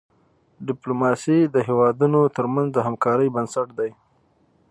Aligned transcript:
ډيپلوماسي 0.67 1.39
د 1.55 1.55
هیوادونو 1.67 2.19
ترمنځ 2.37 2.67
د 2.73 2.77
همکاری 2.87 3.27
بنسټ 3.35 3.67
دی. 3.79 3.91